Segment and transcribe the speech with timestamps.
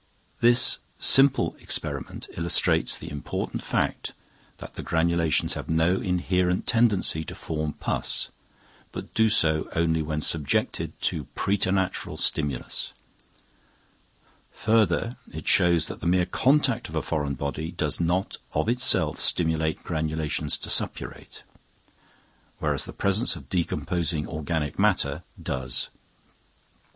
[0.39, 4.13] This simple experiment illustrates the important fact
[4.57, 8.29] that granulations have no inherent tendency to form pus,
[8.91, 12.93] but do so only when subjected to preternatural stimulus.
[14.53, 19.19] Further, it shows that the mere contact of a foreign body does not of itself
[19.21, 21.43] stimulate granulations to suppurate;
[22.57, 25.89] whereas the presence of decomposing organic matter does.